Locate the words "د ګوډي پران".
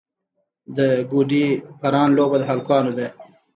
0.77-2.09